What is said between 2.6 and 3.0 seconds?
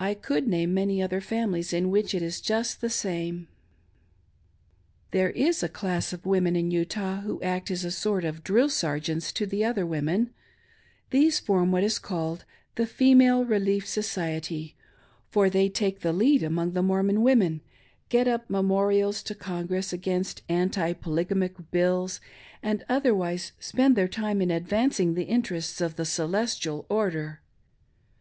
the